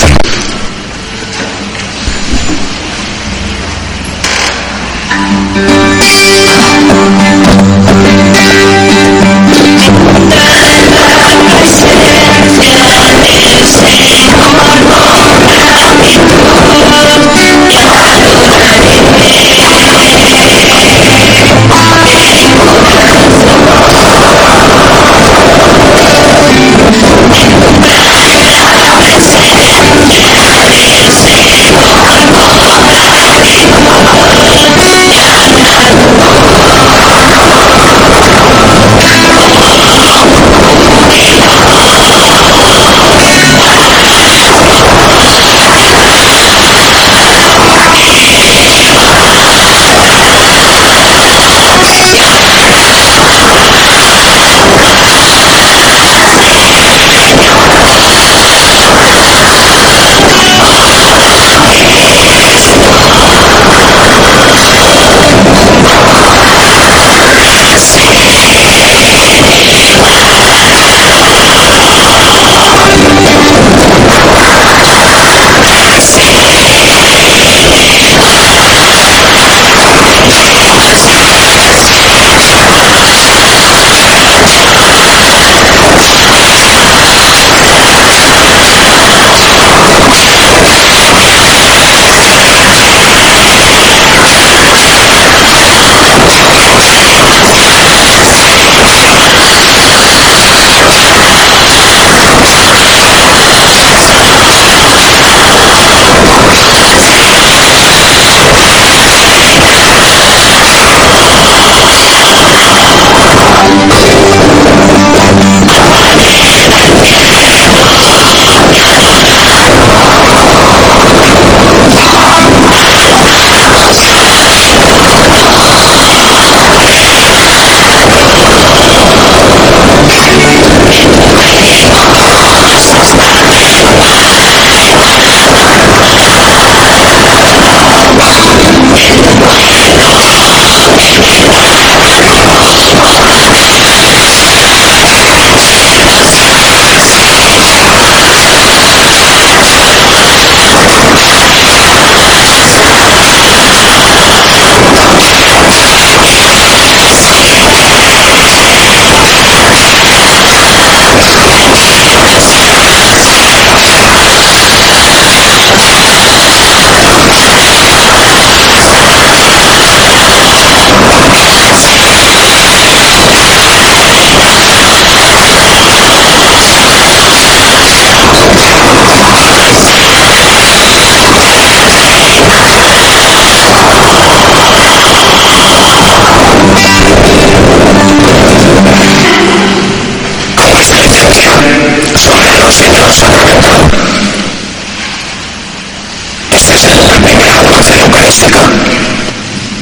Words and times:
Este 0.00 0.28
es 0.28 0.69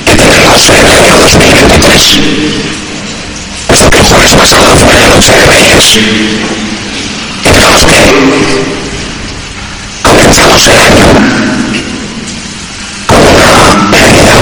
que 0.07 0.15
tenemos 0.15 0.69
en 0.71 0.77
el 0.77 0.87
año 0.87 1.17
2023. 1.19 2.19
Puesto 3.67 3.91
que 3.91 3.99
el 3.99 4.05
jueves 4.05 4.33
pasado 4.33 4.75
fue 4.77 4.95
la 4.95 5.07
noche 5.09 5.33
de 5.33 5.47
Reyes. 5.47 5.99
Y 7.45 7.51
que 7.85 8.01
comenzamos 10.03 10.67
el 10.67 10.79
año 10.79 11.05
con 13.07 13.21
una 13.35 13.91
pérdida 13.91 14.37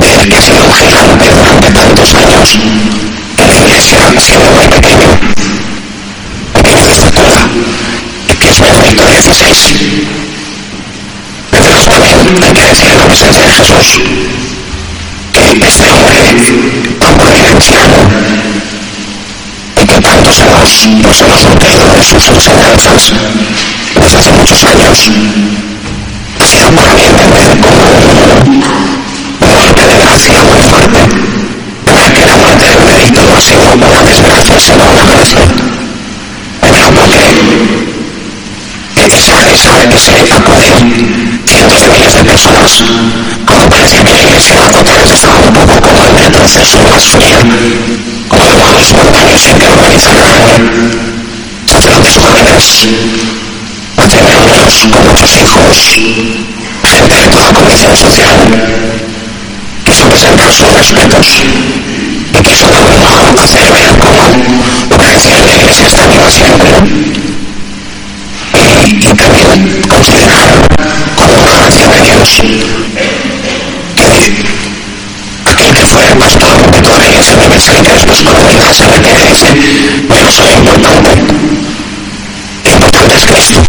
de 0.00 0.28
que 0.28 0.36
ha 0.36 0.42
sido 0.42 0.64
un 0.64 0.72
gigante 0.72 1.30
durante 1.30 1.70
tantos 1.70 2.14
años 2.14 2.58
que 3.36 3.46
la 3.46 3.56
iglesia 3.56 3.98
siendo 4.18 4.50
muy 4.52 4.66
pequeño, 4.68 5.08
pequeño 6.54 6.86
de 6.86 6.92
estatura, 6.92 7.48
que 8.40 8.48
es 8.48 8.60
Benedicto 8.60 9.02
XVI. 9.04 10.22
Pero 11.52 11.84
también 11.84 12.18
hay 12.42 12.74
que 12.74 13.14
Jesús 13.40 14.00
que 15.32 15.66
este 15.66 15.84
hombre 15.90 16.18
tan 16.98 17.16
providenciano 17.16 17.96
y 19.80 19.86
que 19.86 20.00
tantos 20.00 20.38
hemos, 20.40 20.86
nos 20.86 21.20
hemos 21.20 21.44
nutrido 21.46 21.88
de 21.96 22.04
sus 22.04 22.28
enseñanzas 22.28 23.12
desde 24.00 24.18
hace 24.18 24.32
muchos 24.32 24.64
años 24.64 25.10
ha 26.40 26.46
sido 26.46 26.70
para 26.72 26.94
mí 26.94 27.02
entender 27.04 27.58
como 27.60 27.82
un 29.40 29.56
golpe 29.56 29.86
de 29.86 29.96
gracia 30.04 30.42
muy 30.42 30.62
fuerte 30.62 30.98
para 31.86 32.12
que 32.12 32.26
la 32.26 32.36
muerte 32.36 32.64
del 32.66 32.78
Benedicto 32.78 33.20
no 33.28 33.36
ha 33.36 33.40
sido 33.40 33.64
una 33.74 34.02
desgracia 34.02 34.60
sino 34.60 34.84
una 34.84 35.04
gracia 35.04 35.38
el 36.62 36.72
modo 36.72 37.08
que 37.10 37.32
esa, 39.16 39.50
esa, 39.50 39.82
ese 39.84 40.12
acudir 40.32 41.41
cientos 41.62 41.80
de 41.80 41.88
miles 41.88 42.14
de 42.14 42.24
personas 42.24 42.84
cuando 43.46 43.68
parecía 43.68 44.02
que 44.02 44.12
la 44.12 44.22
iglesia 44.22 44.56
vez 44.98 45.10
estaba 45.12 45.36
un 45.36 45.54
poco 45.54 45.80
como 45.80 46.06
en 46.06 46.24
el 46.24 46.32
proceso 46.32 46.78
de 46.78 46.90
gasolina 46.90 47.38
como 48.28 48.44
de 48.46 48.56
modos 48.56 48.82
espontáneos 48.82 49.40
sin 49.42 49.58
que 49.58 49.68
organizara 49.68 50.26
sacerdotes 51.66 52.16
jóvenes 52.18 52.88
miembros 54.22 54.86
con 54.90 55.06
muchos 55.06 55.36
hijos, 55.36 55.76
gente 56.84 57.14
de 57.14 57.28
toda 57.28 57.52
condición 57.52 57.96
social, 57.96 58.36
que 59.84 59.94
son 59.94 60.08
presentar 60.08 60.52
sus 60.52 60.72
respetos 60.72 61.26
y 62.32 62.42
que 62.42 62.56
son 62.56 62.70
a 62.74 63.42
hacer 63.42 63.72
ver 63.72 63.98
como 63.98 64.22
lo 64.90 64.98
que 64.98 65.44
la 65.46 65.54
iglesia 65.54 65.86
está 65.86 66.06
viva 66.06 66.30
siempre. 66.30 66.70
Y, 68.54 68.94
y 68.94 69.14
también 69.14 69.82
considerar 69.88 70.48
como 70.50 70.52
una 70.52 70.61
gracia 71.72 71.88
de 71.88 72.00
Dios 72.02 72.42
que 73.96 74.10
aquel 75.50 75.74
que 75.74 75.86
fue 75.86 76.06
el 76.06 76.16
pastor 76.18 76.72
de 76.72 76.80
toda 76.80 76.98
la 76.98 77.06
iglesia 77.06 77.34
universal 77.36 77.76
y 77.78 77.82
que 77.82 77.92
después 77.92 78.22
con 78.22 78.34
la 78.34 78.74
se 78.74 78.86
retira 78.86 79.20
y 79.20 79.28
dice, 79.28 79.46
no 80.08 80.32
soy 80.32 80.52
importante 80.52 81.32
es 83.14 83.24
Cristo. 83.24 83.62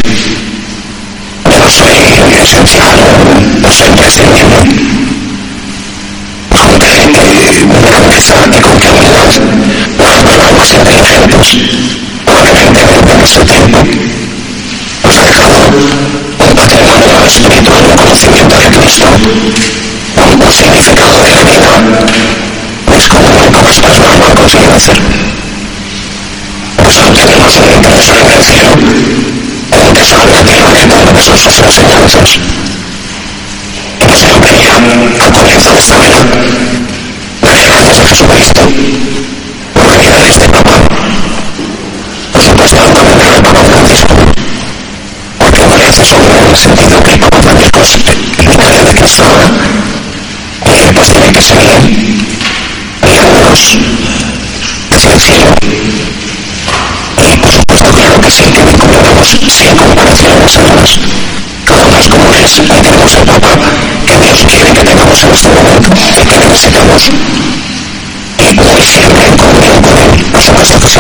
No 1.46 1.70
soy 1.70 1.94
esencial, 2.42 2.98
no 3.62 3.72
soy 3.72 3.88
imprescindible. 3.88 4.58
Con 6.50 6.80
qué 6.80 7.08
grandeza 7.90 8.36
y 8.52 8.62
con 8.62 8.80
qué 8.80 8.90
humildad 8.90 9.28
las 9.98 10.24
personas 10.24 10.72
inteligentes, 10.72 11.58
probablemente 12.26 12.80
de 12.80 13.18
nuestro 13.18 13.44
tiempo, 13.46 13.78
nos 15.04 15.18
ha 15.18 15.26
dejado 15.26 15.58
un 16.40 16.56
patrimonio 16.56 17.26
espiritual, 17.26 17.82
conocimiento 18.13 18.56
de 18.60 18.69
Cristo, 18.69 19.06
un 20.45 20.54
significado 20.54 21.18
de 21.24 21.31
la 21.31 21.42
vida, 21.42 21.71
es 22.95 23.07
como 23.07 23.27
pocas 23.51 23.80
personas 23.80 24.19
lo 24.19 24.25
han 24.27 24.36
conseguido 24.36 24.75
hacer. 24.75 25.01
Pues 26.83 26.98
aún 27.00 27.13
tenemos 27.15 27.56
un 27.56 27.74
interés 27.74 28.10
en 28.10 28.31
el 28.31 28.44
cielo, 28.44 28.69
que 29.95 30.06
son 30.06 30.27
relativamente 30.27 30.95
numerosos 30.95 31.42
sus 31.42 31.57
enseñanzas. 31.57 32.38
Y 34.00 34.06
que 34.06 34.18
se 34.18 34.27
lo 34.27 34.39
creían 34.39 34.83
al 35.19 35.31
comienzo 35.31 35.71
de 35.71 35.80
esta 35.80 35.98
vida. 35.98 36.19
Daría 37.42 37.68
gracias 37.68 38.00
a 38.00 38.09
Jesucristo 38.09 38.62
por 39.74 39.88
la 39.88 39.98
vida 39.98 40.19
de 40.19 40.30
este 40.30 40.50
Papa. 40.50 40.77
Por 42.31 42.44
supuesto, 42.44 42.77
también 42.77 43.33
al 43.33 43.42
Papa 43.42 43.63
Francisco. 43.63 44.13
Porque 45.39 46.06
solo 46.06 46.25
en 46.38 46.50
el 46.50 46.57
sentido 46.57 47.04
que 47.04 47.32
es 62.04 62.10
como 62.10 62.33
es, 62.33 62.60
ahí 62.69 62.81
tenemos 62.81 63.13
el 63.13 63.25
Papa 63.25 63.50
que 64.06 64.18
Dios 64.18 64.45
quiere 64.45 64.74
que 64.74 64.83
tengamos 64.83 65.24
en 65.24 65.33
este 65.33 65.50
momento 65.50 65.89
y 65.95 66.25
que 66.25 66.39
necesitamos. 66.39 67.09
Y 68.39 68.56
muy 68.56 68.83
siempre 68.83 69.27
en 69.27 69.38
comunión 69.38 69.81
con 69.81 69.98
Él, 69.98 70.25
por 70.31 70.42
supuesto 70.42 70.80
que 70.80 70.89
sí. 70.89 71.00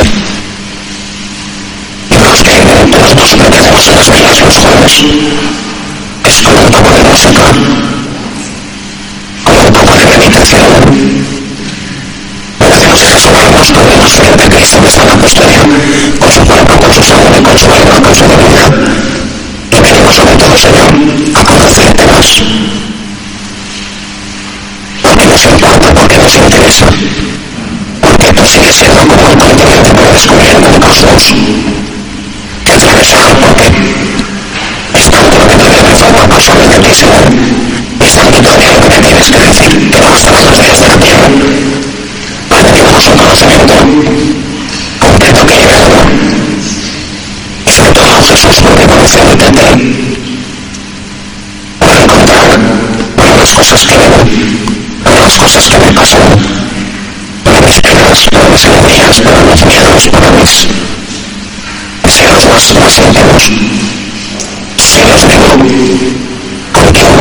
Y 2.09 2.17
los 2.19 2.43
que 2.43 2.51
nosotros 2.99 3.35
pretendemos 3.35 3.87
en 3.87 3.95
las 3.95 4.11
vidas 4.11 4.41
los 4.41 4.57
jóvenes 4.57 5.03
es 6.29 6.41
con 6.41 6.57
un 6.57 6.71
poco 6.71 6.89
de 6.89 7.03
música, 7.03 7.43
con 9.43 9.57
un 9.57 9.73
poco 9.73 9.95
de 9.97 10.05
meditación, 10.05 11.43
Gracias 12.59 13.01
a 13.01 13.07
Jesús, 13.07 13.71
podemos 13.71 14.19
ver 14.19 14.37
de 14.37 14.49
Custodia, 15.23 15.61
con 16.19 16.29
su 16.29 16.41
con 16.43 17.72
sobre 48.23 48.35
todo, 48.35 48.35
Jesús, 48.35 48.61
porque 48.61 48.87
conociéndote 48.87 49.45
a 49.45 49.51
ti, 49.51 49.93
para 51.79 52.01
encontrar 52.01 52.59
para 53.17 53.35
las 53.35 53.51
cosas 53.51 53.85
que 53.85 53.95
para 55.03 55.19
las 55.19 55.37
cosas 55.37 55.67
que 55.67 55.77
me 55.77 55.91
pasan, 55.91 56.21
para 57.43 57.61
mis 57.61 57.81
penas, 57.81 58.27
para 58.31 58.47
mis 58.49 58.65
alegrías, 58.65 59.19
para 59.21 59.43
mis 59.43 59.65
miedos, 59.65 60.07
para 60.07 60.31
mis 60.31 60.67
deseos 62.03 62.45
más, 62.49 62.73
más 62.79 62.97
íntimos. 62.97 63.51
Si 64.77 64.99
los 65.03 65.27
digo 65.27 65.47
contigo, 66.71 67.15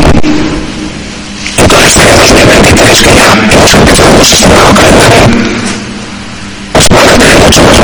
entonces 1.57 1.93
para 1.95 2.17
2023 2.17 3.01
que 3.01 3.15
ya 3.15 3.33
hemos 3.33 3.75
empezado 3.75 4.13
nuestro 4.13 4.49
nuevo 4.49 4.75
calendario, 4.75 5.23
pues 6.73 6.89
van 6.89 7.09
a 7.09 7.19
tener 7.19 7.39
mucho 7.41 7.63
más 7.65 7.82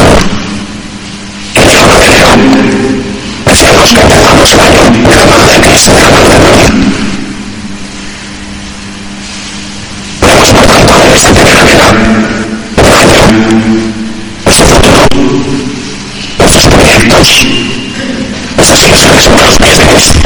de 4.57 5.17
la 5.17 5.27
mano 5.27 5.47
de 5.47 5.61
Cristo, 5.61 5.93
de 5.93 6.01
María. 6.01 6.73
Vemos 10.23 10.51
por 10.53 10.67
tanto 10.67 10.93
en 11.05 11.13
esta 11.13 11.33
primera 11.33 11.63
vida 11.65 11.93
un 12.83 12.95
año, 12.95 13.21
nuestro 14.45 14.67
futuro, 14.67 15.07
nuestros 16.39 16.67
proyectos, 16.67 17.47
nuestras 18.57 18.85
ilusiones 18.85 19.27
entre 19.27 19.45
los 19.45 19.57
pies 19.59 19.77
de 19.79 19.85
Cristo. 19.85 20.19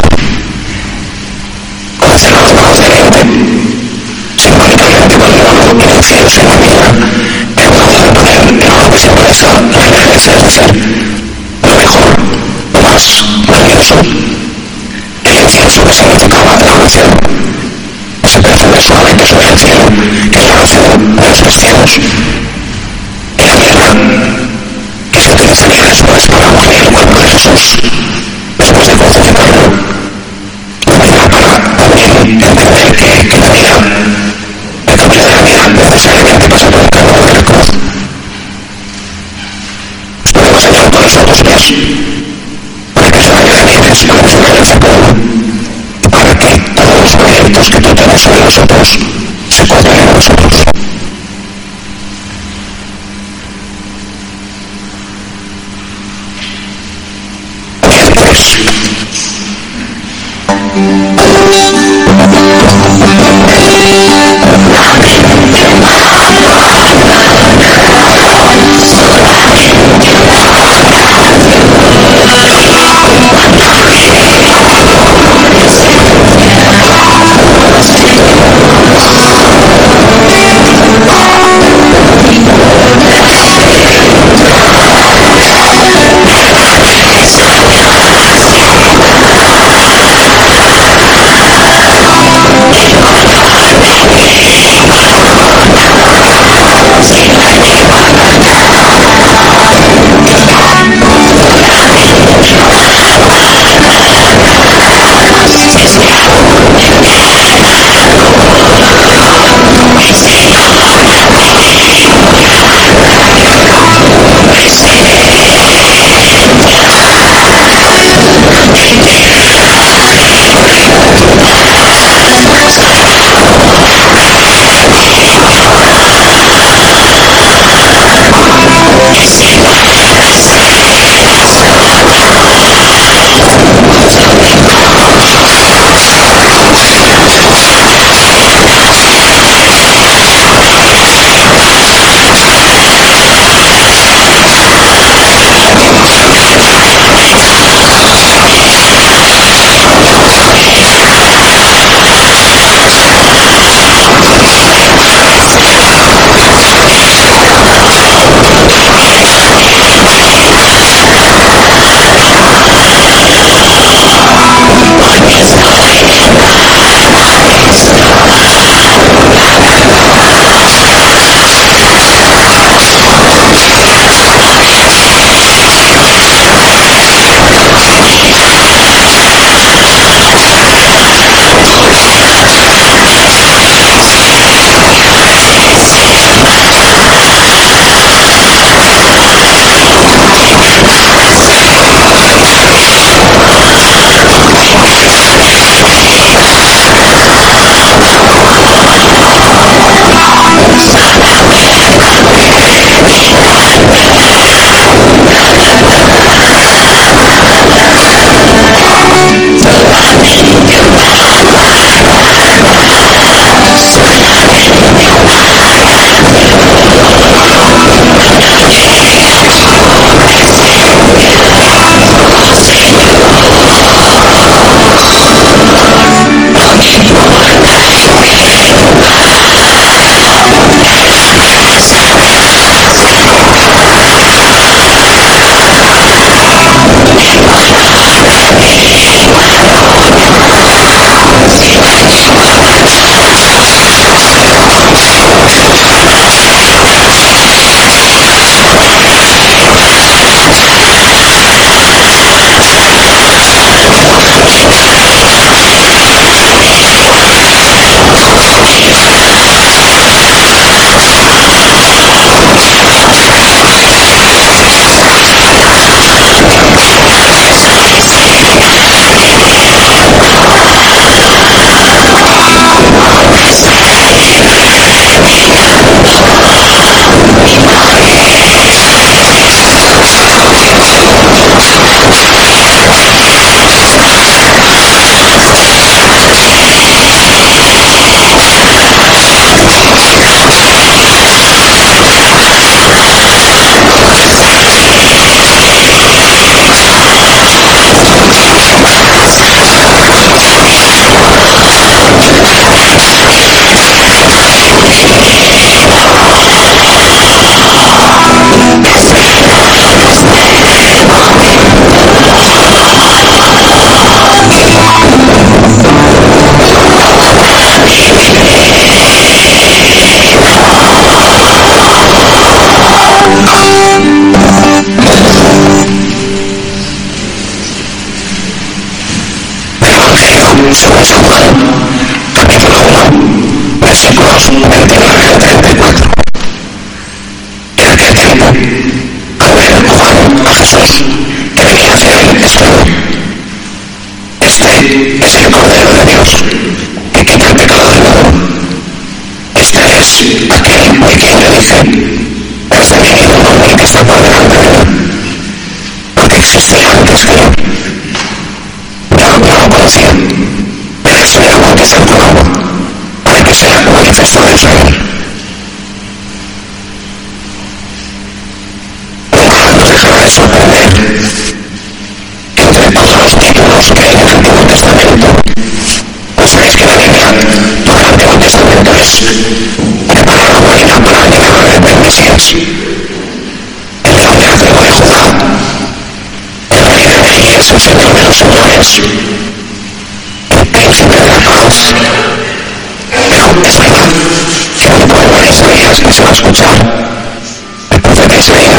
Conocer 1.98 2.34
a 2.34 2.40
los 2.42 2.54
magos 2.54 2.78
de 2.78 2.84
Oriente, 2.84 3.18
simbólicamente 4.36 5.18
con 5.18 5.32
el 5.32 5.46
oro 5.46 5.76
y 5.84 5.96
el 5.96 6.04
cielo 6.04 6.30
sin 6.30 6.46
vida, 6.60 6.92
el 7.56 7.70
modo 7.72 7.98
de 7.98 8.12
poder, 8.12 8.40
el 8.60 8.72
oro 8.72 8.90
que 8.90 8.98
simboliza 8.98 9.46
la 9.70 9.86
elegancia, 9.86 10.32
es 10.36 10.42
decir, 10.42 11.12
lo 11.62 11.74
mejor, 11.76 12.16
lo 12.72 12.82
más 12.82 13.24
maravilloso, 13.48 13.94
el 15.24 15.38
incienso 15.38 15.84
que 15.84 15.92
significaba 15.92 16.58
la 16.64 16.74
oración, 16.74 17.06
ese 18.24 18.40
perfume 18.40 18.80
suave 18.80 19.14
que 19.16 19.26
sube 19.26 19.46
al 19.46 19.58
cielo, 19.58 19.84
que 20.30 20.38
es 20.38 20.46
la 20.46 20.54
oración 20.54 21.16
de 21.16 21.28
los 21.28 21.41
cristianos, 21.52 22.00
la 23.36 23.54
mirra, 23.56 23.88
que 25.12 25.20
se 25.20 25.32
utilizaría 25.32 25.84
después 25.84 26.26
para 26.28 26.50
morir 26.50 26.78
el 26.80 26.86
cuerpo 26.86 27.18
de 27.18 27.28
Jesús, 27.28 27.76
después 28.58 28.88
de 28.88 28.94
crucificarlo, 28.94 29.72
para 31.30 31.76
también 31.76 32.42
entender 32.42 32.96
que, 32.96 33.28
que 33.28 33.38
la 33.38 33.48
vida, 33.50 33.78
el 34.86 34.96
camino 34.96 35.24
de 35.24 35.32
la 35.32 35.42
vida 35.42 35.68
necesariamente 35.68 36.48
pasa 36.48 36.70
por 36.70 36.80
el 36.80 36.88
camino 36.88 37.26
de 37.26 37.34
la 37.34 37.44
cruz. 37.44 37.66
Podemos 40.32 40.64
hallar 40.64 40.90
todos 40.90 41.14
los 41.14 41.42
pies 41.42 42.11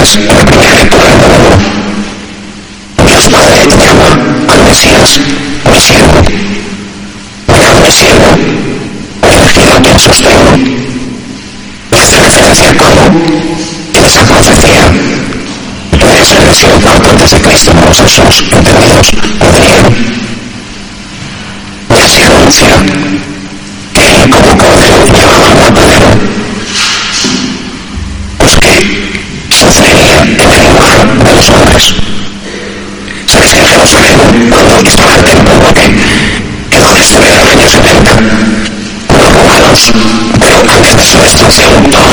Mesías, 0.04 0.28
al 0.28 0.46
Cristo 0.46 0.98
revelado. 0.98 1.50
Dios 3.08 3.28
Padre 3.30 3.68
te 3.68 3.78
llama 3.78 4.54
al 4.54 4.64
Mesías, 4.66 5.20
mi 5.72 5.80
siervo. 5.80 6.20
Allá 7.48 7.80
mi 7.80 7.92
siervo, 7.92 8.28
elegido 9.32 9.74
a 9.74 9.82
quien 9.82 10.00
sostengo. 10.00 10.58
Y 11.90 11.96
hace 11.96 12.20
referencia 12.20 12.70
a 12.70 12.76
cómo, 12.76 13.02
en 13.94 14.04
esa 14.04 14.22
profecía, 14.24 14.92
tú 15.98 16.10
eres 16.10 16.32
el 16.32 16.48
deseo 16.48 16.80
muerto 16.82 17.10
antes 17.10 17.32
de 17.32 17.42
Cristo, 17.42 17.72
no 17.74 17.94
Jesús, 17.96 18.44
entre 18.52 18.80
Dios, 18.80 19.12
Rodrigo. 19.40 19.90
Y 21.96 22.02
así 22.02 22.20
renuncia 22.20 22.68
pero 40.39 40.72
atención, 40.72 41.24
es 41.24 41.34
un 41.42 41.51
segundo. 41.51 42.12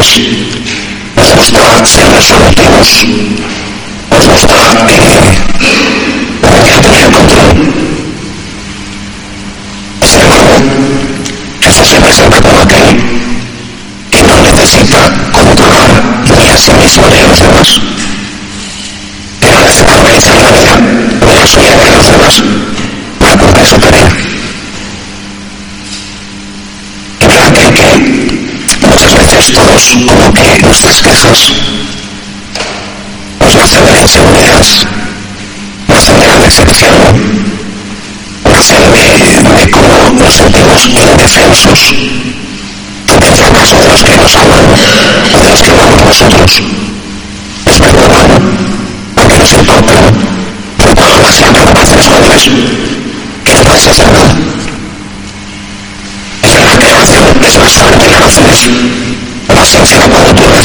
Ιεραρχίες 0.00 0.70
ως 1.20 1.30
γνωστά 1.32 1.60
ο 2.30 2.36
οδούς, 2.48 3.06
ως 4.16 4.24
γνωστά 4.26 4.60
έθνη, 4.88 5.39
Dios 29.80 29.96
no 29.96 30.12
oye 30.12 30.58
nuestras 30.62 31.00
quejas. 31.00 31.54
Nos 33.40 33.56
hace 33.56 33.80
ver 33.80 33.96
las 33.96 34.14
enfermedades, 34.14 34.86
más 35.88 36.08
allá 36.08 36.36
de 36.36 36.46
ese 36.48 36.74
cielo, 36.74 36.96
más 38.44 38.68
de 38.68 39.70
cómo 39.70 40.22
nos 40.22 40.34
sentimos 40.34 40.84
indefensos. 40.84 42.19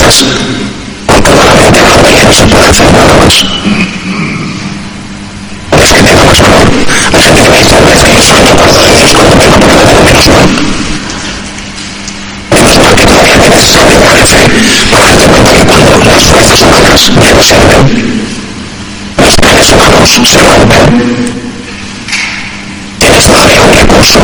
así, 0.06 0.26
con 1.08 1.22
toda 1.24 1.46
la 1.46 1.52
gente 1.58 1.80
que 1.80 1.98
religiosa 1.98 2.46
puede 2.46 2.70
hacer 2.70 2.86
enfermarnos. 2.86 3.46
A 5.72 5.76
los 5.78 5.92
que 5.92 6.02
le 6.02 6.14
damos 6.14 6.42
valor, 6.42 6.68
a 7.14 7.22
gente 7.22 7.42
que 7.42 7.50
me 7.50 7.58
dice, 7.60 7.76
es 7.94 8.04
que 8.04 8.22
soy 8.22 8.42
de 8.42 8.50
acuerdo 8.50 8.82
de 8.82 8.92
Dios 8.98 9.14
cuando 9.14 9.36
tengo 9.36 9.58
por 9.60 9.74
la 9.74 9.94
de 9.94 10.10
Cristo. 10.12 10.40
Menos 12.52 12.80
mal 12.80 12.96
que 12.96 13.06
todavía 13.06 13.38
me 13.38 13.50
necesario 13.50 14.00
la 14.00 14.26
fe 14.26 14.50
para 14.92 15.06
darte 15.08 15.28
cuenta 15.28 15.52
que 15.52 15.66
cuando 15.66 16.12
las 16.12 16.24
fuerzas 16.24 16.62
humanas 16.62 17.12
ya 17.20 17.34
no 17.34 17.44
sirven, 17.44 18.26
los 19.18 19.36
planes 19.36 19.72
humanos 19.72 20.10
se 20.10 20.40
rompen, 20.40 21.36
tienes 23.00 23.26
todavía 23.26 23.62
un 23.62 23.74
recurso, 23.74 24.20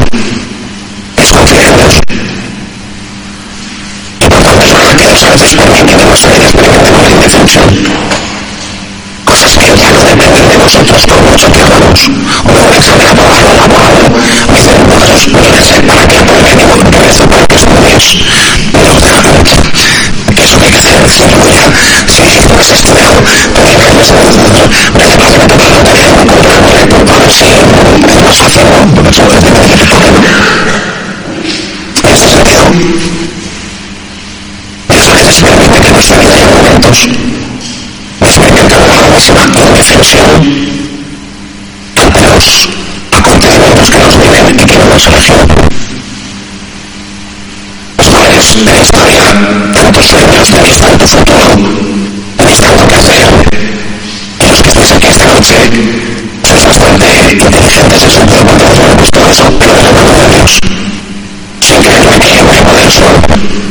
es 1.18 1.32
confiar 1.32 1.66
en 1.66 1.78
Dios. 1.78 2.00
Y 4.22 4.30
por 4.30 4.44
tanto 4.44 4.66
es 4.66 4.74
verdad 4.74 4.96
que 4.96 5.08
descanséis 5.08 5.56
por 5.56 5.71
Cosas 9.26 9.54
que 9.54 9.68
ya 9.78 9.92
no 9.92 10.02
dependen 10.04 10.50
de 10.50 10.58
nosotros 10.58 11.06
por 11.06 11.22
mucho 11.22 11.52
que 11.52 11.62
hagamos. 11.62 12.10
Uno 12.46 12.68
deja 12.74 12.96
de 12.98 13.06
abogado 13.06 13.48
al 13.52 13.60
abogado, 13.60 14.10
hacer 14.58 14.82
para 14.88 16.08
que 16.08 16.18
reza 16.18 17.28
para. 17.28 17.46
Pero 20.34 20.48
que 20.58 20.66
hay 20.66 20.72
que 20.72 20.78
hacer 20.80 21.04
decirlo 21.04 21.46
ya. 21.48 21.66
Si 22.10 22.22
no 22.24 22.60
has 22.60 22.72
estudiado, 22.72 23.22
de 23.22 23.94
nosotros, 23.94 24.34
para 24.98 25.16
que 25.16 25.48
no 25.48 25.56
te 25.58 25.70
lo 25.70 25.78
tengan 25.78 26.10
en 26.10 26.26
contra, 26.26 26.56
a 26.58 27.20
ver 27.20 27.32
si 27.32 27.46
es 27.46 28.22
más 28.24 28.38
fácil, 28.38 28.66
¿no? 28.66 28.78
Porque 28.96 29.10
eso 32.14 32.26
es 32.26 33.31
En 35.32 35.38
experimenta 35.38 36.20
que 36.20 36.34
hay 36.36 36.46
momentos 36.46 37.08
la 38.88 39.08
máxima 39.08 39.44
indefensión 39.66 40.30
ante 41.96 42.22
los 42.22 42.68
acontecimientos 43.12 43.90
que 43.90 44.00
nos 44.00 44.20
viven 44.20 44.60
y 44.60 44.66
que 44.66 44.78
no 44.78 44.86
nos 44.88 45.06
elegido. 45.06 45.46
Los 47.98 48.10
cuales 48.10 48.66
de 48.66 48.74
la 48.74 48.82
historia, 48.82 49.24
tantos 49.74 50.06
sueños 50.06 50.52
de 50.52 50.60
vista 50.64 50.90
de 50.90 50.98
tu 50.98 51.08
futuro, 51.08 51.46
lo 52.38 52.88
que 52.88 52.96
hacer, 52.96 53.28
y 54.40 54.48
los 54.50 54.62
que 54.62 54.70
estáis 54.70 54.92
aquí 54.92 55.08
esta 55.08 55.28
noche, 55.28 55.56
sois 56.44 56.66
bastante 56.66 57.06
inteligentes 57.40 58.04
en 58.04 58.12
su 58.12 58.20
lo 58.20 58.92
he 58.92 58.96
puesto 58.98 59.20
eso, 59.30 59.46
pero 59.60 59.74
de 59.76 59.84
la 59.84 59.92
mano 59.92 60.12
de 60.14 60.28
Dios, 60.36 60.60
sin 61.62 61.82
creerme 61.82 62.20
que 62.20 62.36
yo 62.36 62.44
voy 62.44 62.58
a 62.58 62.64
poder 62.66 62.92
solo 62.92 63.08
hemos 63.08 63.71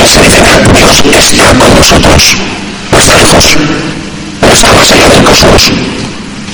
mano 0.00 0.30
de 0.30 0.78
Dios 0.78 1.02
que 1.02 1.02
que 1.02 1.02
siempre. 1.02 1.02
Que 1.02 1.10
que 1.10 1.18
está 1.18 1.54
con 1.54 1.76
nosotros. 1.76 2.36
No 2.92 2.98
está 2.98 3.16
lejos, 3.16 3.56
no 4.42 4.52
está 4.52 4.72
más 4.72 4.90
allá 4.90 5.08
del 5.08 5.22
cosmos, 5.22 5.70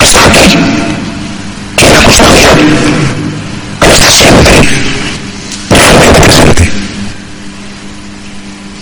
está 0.03 0.27
aquí, 0.27 0.55
en 1.79 1.95
la 1.95 2.03
custodia, 2.03 2.51
pero 3.81 3.93
está 3.93 4.11
siempre 4.11 4.53
realmente 5.71 6.21
presente. 6.21 6.71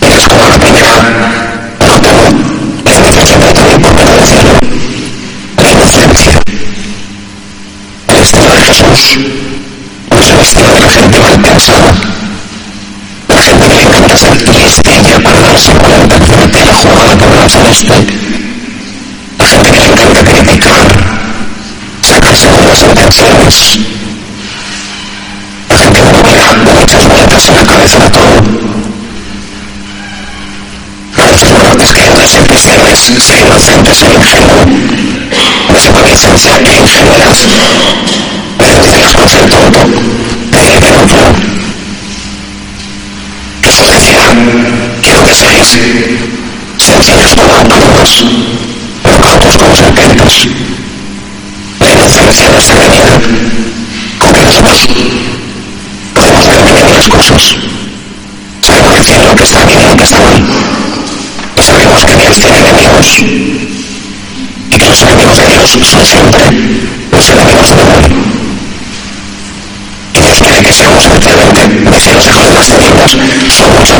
Y 0.01 0.13
es 0.13 0.27
como 0.27 0.47
la 0.49 0.57
primera, 0.57 0.93
no 1.79 2.01
tengo 2.01 2.23
la 2.83 2.99
definición 2.99 3.39
de 3.39 3.53
todo 3.53 3.79
por 3.79 4.05
no 4.05 4.17
decirlo, 4.17 4.59
la 5.63 5.71
inocencia, 5.71 6.31
el 8.09 8.17
estilo 8.17 8.53
de 8.53 8.61
Jesús 8.63 9.17
el 10.31 10.39
estilo 10.39 10.69
de 10.71 10.79
la 10.79 10.89
gente 10.89 11.19
mal 11.19 11.39
pensada. 11.41 11.93
La 13.27 13.41
gente 13.41 13.67
que 13.67 13.75
le 13.75 13.83
encanta 13.83 14.17
ser 14.17 14.31
la 16.65 16.73
jugada 16.73 17.17
por 17.17 17.29
la 19.37 19.47
gente 19.47 19.71
que 19.71 19.79
le 19.79 19.85
encanta 19.85 20.23
criticar, 20.23 20.87
sacarse 22.01 22.47
buenas 22.47 22.81
intenciones. 22.81 23.79
La 25.69 25.77
gente 25.77 25.99
que 25.99 26.11
no 26.11 26.21
da 26.21 26.53
muchas 26.73 27.07
vueltas 27.07 27.47
en 27.47 27.55
la 27.55 27.63
cabeza 27.65 28.05
a 28.05 28.11
todo. 28.11 28.35
A 31.17 31.27
veces 31.27 31.51
lo 31.51 31.83
es 31.83 31.91
que 31.91 32.09
no 32.09 32.27
ser 32.27 32.45
es 32.91 32.99
ser 33.23 33.39
inocente, 33.45 33.93
ser 33.93 34.13
ingenuo. 34.13 34.65
No 35.71 35.79
se 35.79 35.89
puede 35.89 36.11
licenciar 36.11 36.61
que 36.61 36.73
ingenuidad 36.73 37.33
las 39.01 39.13
cosas 39.13 39.41
tonto, 39.47 39.79
decir 40.51 40.79
que 40.79 40.91
no 40.91 41.07
puedo. 41.07 41.55
Jesús 43.63 43.89
decía, 43.89 44.35
seáis 45.65 46.35
sencillos 46.77 47.33
palabras, 47.33 48.23
pero 49.03 49.21
cautos 49.21 49.57
como 49.57 49.75
serpientes. 49.75 50.47
La 51.79 51.91
inocencia 51.91 52.49
no 52.49 52.59
está 52.59 52.75
venida 52.75 53.19
con 54.19 54.33
que 54.33 54.41
nosotros 54.43 54.87
podemos 56.13 56.47
ver 56.47 56.63
bien 56.63 56.93
las 56.93 57.07
cosas. 57.09 57.55
Sabemos 58.61 58.93
decir 58.95 59.19
lo 59.21 59.35
que 59.35 59.43
está 59.43 59.63
bien 59.65 59.81
y 59.81 59.87
lo 59.87 59.97
que 59.97 60.03
está 60.03 60.19
mal. 60.19 60.43
Y 61.57 61.61
sabemos 61.61 62.05
que 62.05 62.15
Dios 62.15 62.37
tiene 62.39 62.59
enemigos. 62.59 63.07
Y 64.71 64.77
que 64.77 64.87
los 64.87 65.01
enemigos 65.01 65.37
de 65.37 65.47
Dios 65.47 65.77
son 65.91 66.05
siempre 66.05 66.43
los 67.11 67.29
enemigos 67.29 67.69
del 67.69 67.85
mundo 67.85 68.35
que 70.65 70.73
seamos 70.73 71.05
efectivamente 71.05 71.67
vecinos 71.91 72.25
hijos 72.27 72.47
de 72.47 72.53
las 72.53 72.67
tinieblas 72.67 73.15
mucho 73.79 73.99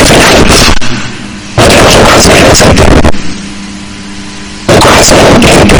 Εφράγει, 0.00 0.60
ο 1.56 1.66
τρόπο 1.70 1.92
ο 1.96 2.04
καθένα 2.08 2.52
από 5.28 5.64
τον 5.68 5.71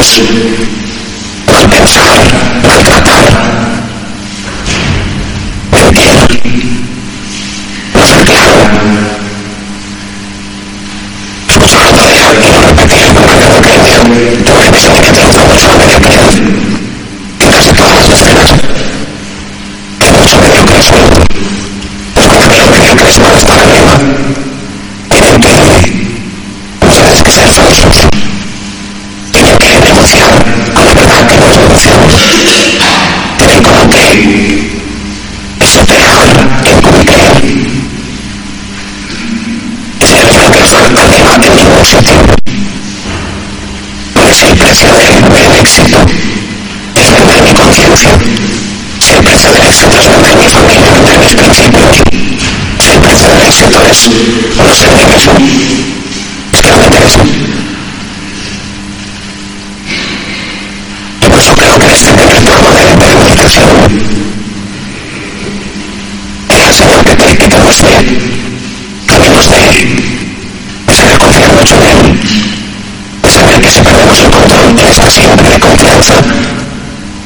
estar 0.00 0.18
en 0.18 0.26
poderes, 0.26 0.68
mal 1.46 1.68
pensar, 1.68 2.16
maltratar, 2.66 3.24
mentir, 5.72 6.16
no 7.94 8.06
ser 8.06 8.24
claro. 8.24 8.54
Estamos 11.48 11.74
hablando 11.74 12.02
de 12.06 12.18
algo 12.18 12.46
y 12.46 12.52
lo 12.52 12.60
repetir 12.60 13.14
con 13.14 13.26
mayor 13.26 13.60
creencia. 13.60 13.98
Tengo 14.44 14.58
la 14.58 14.66
impresión 14.66 14.94
de 14.94 15.00
que 15.00 15.08
entre 15.08 15.24
otra 15.24 15.44
persona 15.44 15.76
media 15.76 16.00
piedad, 16.00 16.30
que 17.38 17.46
casi 17.50 17.72
todas 17.72 17.96
las 17.96 18.08
escenas, 18.08 18.52
que 19.98 20.12
mucho 20.12 20.40
esencia 44.70 44.92
del 44.92 45.60
éxito 45.60 45.98
es 46.94 47.14
vender 47.14 47.42
mi 47.42 47.52
conciencia. 47.52 48.10
Si 49.00 49.12
el 49.12 49.22
precio 49.22 49.52
del 49.52 49.62
éxito 49.66 49.98
es 49.98 50.08
vender 50.08 50.36
mi 50.36 50.48
familia, 50.48 50.90
vender 50.92 51.18
mis 51.18 51.34
principios, 51.34 51.88
si 52.78 52.90
el 52.90 53.00
precio 53.00 53.28
del 53.28 53.42
éxito 53.42 53.78
es 53.90 54.08
no 54.56 54.74
ser 54.74 54.92
mi 54.92 55.06
mismo, 55.06 55.32
es 56.52 56.60
que 56.60 56.70
no 56.70 56.76
me 56.76 56.84
interesa. 56.84 57.18
Y 61.22 61.28
por 61.28 61.40
eso 61.40 61.54
creo 61.54 61.78
que 61.78 61.92
este 61.92 62.12
primer 62.12 62.42
tramo 62.44 62.68
de, 62.70 63.06
de 63.06 63.14
meditación 63.14 63.68
es 66.48 66.66
el 66.66 66.74
Señor 66.74 67.04
que 67.04 67.14
te, 67.14 67.36
que 67.36 67.48
te 67.48 67.58
muestre 67.58 67.94
caminos 69.06 69.48
de 69.48 69.70
está 74.90 75.10
siempre 75.10 75.48
de 75.50 75.60
confianza, 75.60 76.14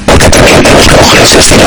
porque 0.07 0.29
también 0.29 0.63
tenemos 0.63 0.87
que 0.87 0.97
coger 0.97 1.23
ese 1.23 1.43
Señor 1.43 1.64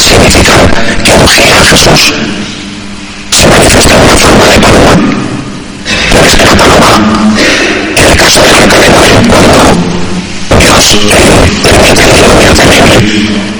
significa 0.00 0.54
que 1.04 1.12
elegir 1.12 1.52
a 1.52 1.64
Jesús 1.64 2.12
se 3.30 3.46
manifiesta 3.46 3.94
en 3.94 4.06
la 4.06 4.16
forma 4.16 4.46
de 4.46 4.58
paloma. 4.60 4.96
Pero 6.12 6.26
es 6.26 6.34
que 6.34 6.44
la 6.44 6.56
paloma, 6.56 7.32
en 7.96 8.04
el 8.04 8.16
caso 8.16 8.42
de 8.42 8.52
la 8.52 8.66
cadena 8.66 9.02
de 9.02 9.12
un 9.12 9.28
Dios 10.58 10.98
permite 11.62 12.02
el 12.02 12.12
fenómeno 12.12 12.52
terrible 12.54 13.55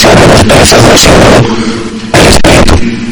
devoción 0.00 0.16
de 0.16 0.26
los 0.26 0.44
perezosos 0.44 1.06
el 2.12 2.26
espíritu. 2.26 3.10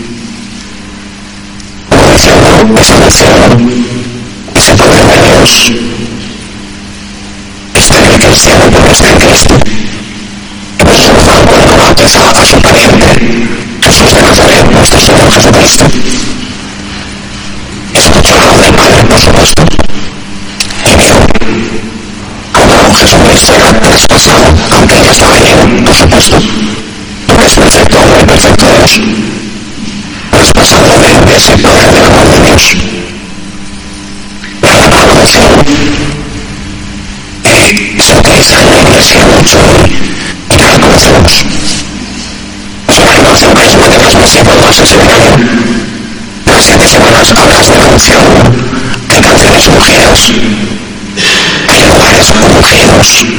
Dios, 28.96 29.00
los 30.32 30.48
sacerdotes 30.48 31.48
y 31.48 31.62
poder 31.62 31.90
del 31.92 32.04
amor 32.04 32.26
de 32.26 32.40
Dios. 32.40 32.76
La 34.62 35.02
oración 35.02 35.44
eh, 37.44 37.96
se 38.00 38.18
utiliza 38.18 38.60
en 38.60 38.70
la 38.70 38.80
iglesia 38.80 39.26
mucho 39.26 39.58
y 40.50 40.56
para 40.56 40.78
conocemos. 40.78 41.44
Los 42.86 43.04
marinos 43.04 43.38
son 43.38 43.54
más 43.54 43.76
modernos, 43.76 44.14
más 44.16 44.30
semanas 44.30 44.76
se 44.76 44.96
venían. 44.96 45.78
Las 46.46 46.64
siete 46.64 46.88
semanas 46.88 47.32
hablas 47.36 47.68
de 47.68 47.76
la 47.76 47.86
unción, 47.86 48.24
hay 49.10 49.20
canciones 49.20 49.66
ungidas, 49.68 50.32
hay 51.68 51.84
lugares 51.84 52.30
ungidos. 52.30 53.37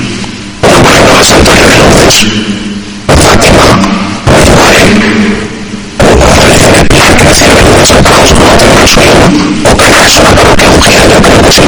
los 7.80 7.94
bocados 7.94 8.34
brotan 8.34 8.76
del 8.76 8.88
suelo 8.88 9.24
o 9.72 9.78
calarse 9.78 10.22
la 10.22 10.32
boca 10.32 10.63
yo 10.65 11.22
creo 11.22 11.42
que 11.42 11.52
sí. 11.52 11.62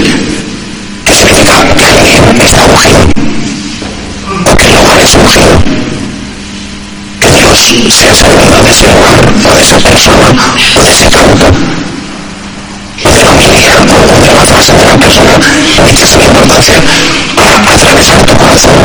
¿Qué 1.05 1.15
significa 1.15 1.63
que 1.73 1.85
alguien 1.85 2.41
está 2.41 2.63
ungido? 2.63 2.99
¿O 4.45 4.55
que 4.57 4.65
el 4.65 4.75
lugar 4.75 4.99
es 4.99 5.13
ungido? 5.15 5.55
Que 7.21 7.31
Dios 7.31 7.75
se 7.89 8.09
ha 8.09 8.15
salvado 8.15 8.61
de 8.63 8.71
ese 8.71 8.87
lugar 8.87 9.19
o 9.49 9.55
de 9.55 9.61
esa 9.61 9.77
persona 9.77 10.33
o 10.75 10.83
de 10.83 10.91
ese 10.91 11.09
campo. 11.09 11.45
Lo 13.03 13.11
de 13.15 13.23
la 13.23 13.31
humildad 13.31 13.79
o 13.89 14.21
de 14.21 14.33
la 14.33 14.45
fase 14.45 14.73
de 14.73 14.85
la 14.85 14.97
persona 14.97 15.39
es 15.87 16.09
su 16.09 16.19
importancia 16.19 16.75
para 17.35 17.55
atravesar 17.73 18.25
tu 18.25 18.35
corazón, 18.37 18.75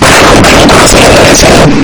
para 0.00 0.20
romper 0.20 0.54
un 0.54 0.68
corazón 0.68 1.00
de 1.00 1.30
deseo. 1.30 1.83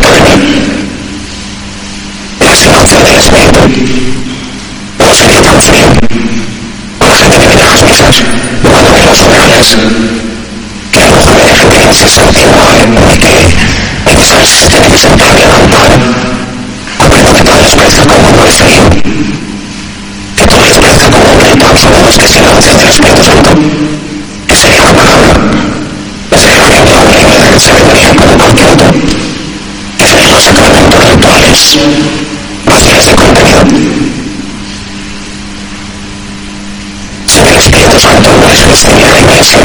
se 14.47 14.67
tiene 14.67 14.87
que 14.89 14.97
sentar 14.97 15.31
y 15.31 15.39
levantar, 15.39 15.91
aunque 16.99 17.23
lo 17.23 17.33
que 17.33 17.43
tal 17.43 17.61
les 17.61 17.75
parezca 17.75 18.05
como 18.07 18.31
no 18.31 18.45
es 18.45 18.55
frío, 18.55 18.89
que 20.35 20.45
tal 20.47 20.65
les 20.65 20.77
parezca 20.77 21.11
como 21.11 21.33
una 21.33 21.47
intánsula 21.47 21.97
de 21.97 22.05
los 22.05 22.17
cristianos 22.17 22.65
desde 22.65 22.81
el 22.81 22.89
Espíritu 22.89 23.23
Santo, 23.23 23.49
que 24.47 24.55
sería 24.55 24.83
la 24.83 24.93
palabra, 24.93 25.33
la 26.31 26.39
ceremonia 26.39 26.83
teológica, 26.85 27.51
la 27.51 27.59
ceremonia 27.59 28.15
como 28.15 28.37
cualquier 28.37 28.69
otro, 28.69 28.87
que 29.97 30.07
serían 30.07 30.31
los 30.31 30.43
sacramentos 30.43 31.11
rituales, 31.11 31.77
vacías 32.65 33.05
de 33.05 33.15
contenido. 33.15 33.61
Sin 37.27 37.47
el 37.47 37.57
Espíritu 37.59 37.99
Santo 37.99 38.29
no 38.41 38.49
es 38.49 38.61
el 38.61 38.71
existiría 38.71 39.11
la 39.11 39.19
iglesia, 39.19 39.59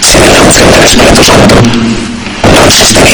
sin 0.00 0.32
la 0.32 0.40
unción 0.40 0.70
del 0.70 0.84
Espíritu 0.84 1.22
Santo 1.22 1.54
no 2.54 2.64
existiría 2.66 3.13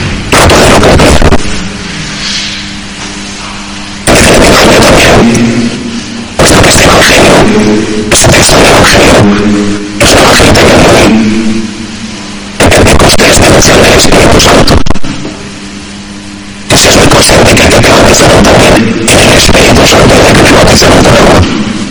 Santa 17.23 17.53
Catedrale 17.53 18.15
Santa 18.15 18.41
Maria, 18.41 18.73
geen 19.05 19.29
Reinos 19.51 19.89
Santa 19.89 20.75
zonder 20.77 21.01
de 21.03 21.09
wind. 21.11 21.90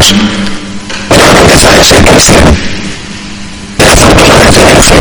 Dios. 0.00 0.14
Otra 1.10 1.32
riqueza 1.32 1.68
es 1.78 1.92
el 1.92 2.04
cristiano. 2.04 2.50
Es 3.78 3.98
tanto 3.98 4.26
la 4.26 4.38
referencia. 4.38 4.96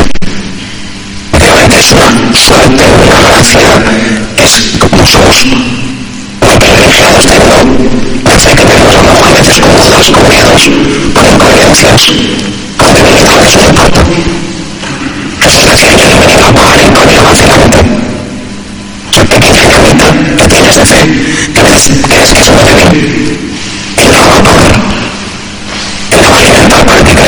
Obviamente 1.31 1.79
es 1.79 1.91
una 1.91 2.35
suerte, 2.35 2.83
una 3.07 3.21
gracia, 3.21 3.59
es 4.37 4.61
como 4.79 5.05
somos. 5.05 5.45
Los 6.41 6.57
privilegiados 6.57 7.25
de 7.25 7.37
uno 7.37 8.35
hace 8.35 8.55
que 8.55 8.65
vemos 8.65 8.95
a 8.95 9.01
los 9.03 9.19
jóvenes 9.19 9.59
conocidos 9.59 10.11
como 10.11 10.29
miedos, 10.29 10.69
con 11.13 11.27
incoherencias, 11.27 12.01
con 12.77 12.93
debilidades 12.93 13.57
de 13.57 13.73
parto. 13.73 13.99
Eso 15.47 15.59
es 15.59 15.65
decir, 15.65 15.95
yo 15.97 16.09
no 16.09 16.19
venía 16.19 16.47
a 16.47 16.53
pagar 16.53 16.79
en 16.79 17.23
básicamente. 17.23 17.77
Yo 19.13 19.25
pequeña 19.25 19.63
llamita 19.63 20.05
que 20.37 20.47
tienes 20.47 20.75
de 20.75 20.85
fe, 20.85 21.05
que 21.53 21.61
crees 22.07 22.33
que 22.33 22.39
es 22.41 22.49
una 22.49 22.63
de 22.65 22.73
mí. 22.75 23.48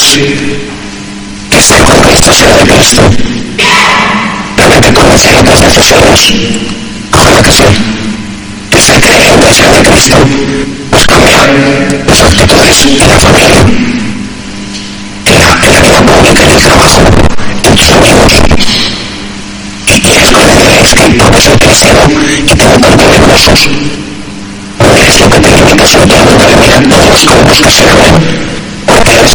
decir 0.00 0.70
que 1.50 1.60
se 1.60 1.76
corre 1.84 2.12
esto 2.14 2.32
se 2.32 2.46
lo 2.46 2.60
he 2.60 2.78
visto. 2.78 3.02
Pero 4.56 4.80
me 4.80 4.92
conocieron 4.92 5.44
desde 5.44 5.82
sus. 5.82 6.34
Ahora 7.12 7.42
que 7.42 7.52
son, 7.52 7.66
que 8.70 8.80
se 8.80 8.94
creen 9.00 9.40
que 9.40 9.54
son 9.54 9.72
de 9.72 9.90
Cristo, 9.90 10.16
pues 10.90 11.06
cambian 11.06 11.50
las 12.06 12.20
actitudes 12.22 12.98
de 12.98 13.06
la 13.06 13.18
familia. 13.18 13.60
En 15.26 15.38
la, 15.38 15.80
vida 15.80 16.00
pública, 16.06 16.42
en 16.42 16.50
el 16.50 16.62
trabajo, 16.62 17.00
en 17.64 17.76
tus 17.76 17.90
amigos. 17.90 18.32
¿Qué 19.86 20.00
quieres 20.00 20.30
con 20.30 20.46
la 20.46 20.54
idea? 20.54 20.80
Es 20.80 20.94
que 20.94 21.02
porque 21.18 21.40
soy 21.40 21.58
cristiano 21.58 22.00
y 22.46 22.56
tengo 22.56 22.74
un 22.74 22.80
cuerpo 22.80 23.04
hermosos. 23.14 23.68
¿O 24.78 24.96
eres 24.96 25.20
lo 25.20 25.28
que 25.28 25.40
te 25.40 25.48
indica 25.48 25.76
que 25.76 25.86
soy 25.86 26.06
de 26.06 26.16
la 26.16 26.56
vida? 26.56 26.80
No 26.88 27.14
es 27.14 27.24
como 27.24 27.42
buscas 27.42 27.80
el 27.80 27.88
amor. 27.88 28.59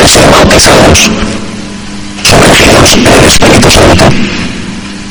que 0.00 0.08
ser 0.08 0.30
bautizados, 0.30 1.10
sumergidos 2.24 2.92
en 2.94 3.06
el 3.06 3.24
Espíritu 3.24 3.70
Santo, 3.70 4.04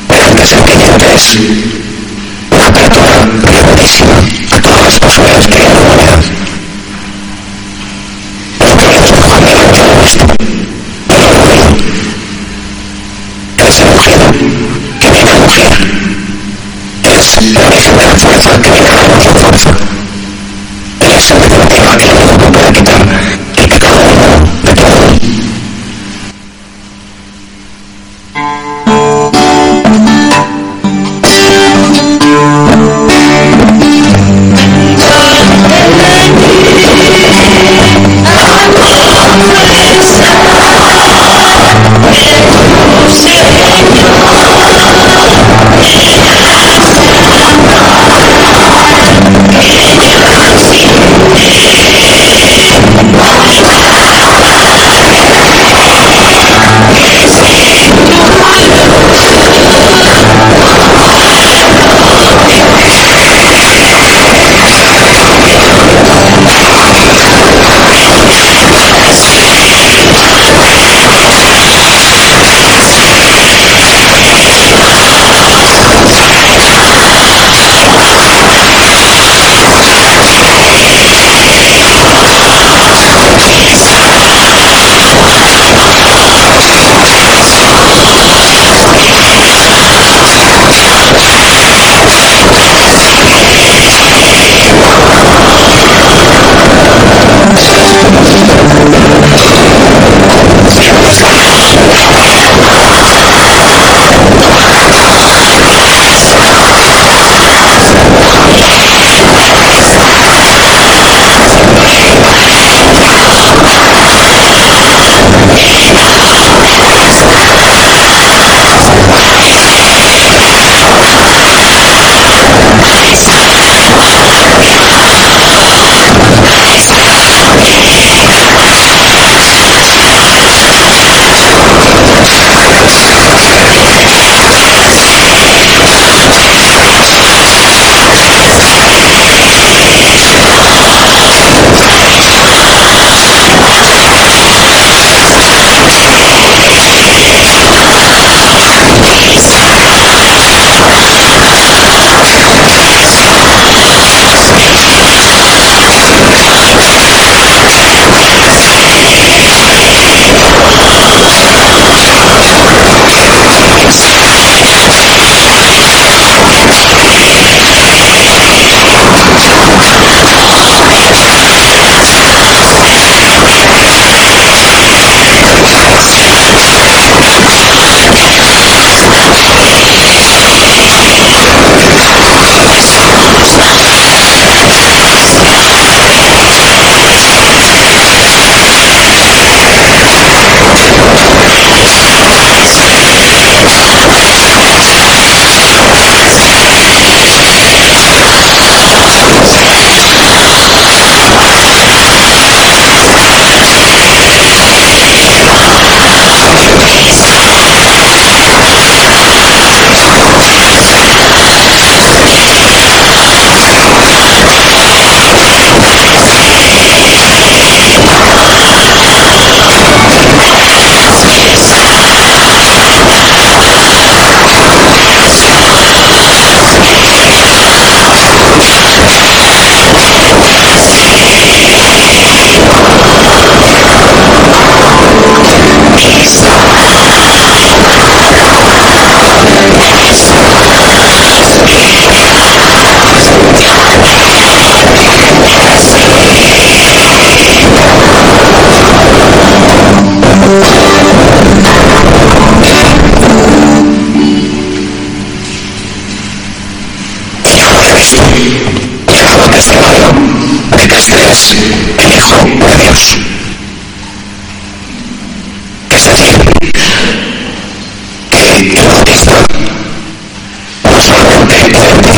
pero 0.08 0.24
antes 0.24 0.52
el 0.52 0.64
que 0.64 1.14
es. 1.14 1.81